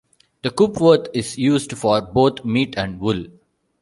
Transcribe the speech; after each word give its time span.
The 0.41 0.49
Coopworth 0.49 1.09
is 1.13 1.37
used 1.37 1.77
for 1.77 2.01
both 2.01 2.43
meat 2.43 2.73
and 2.75 2.99
wool. 2.99 3.25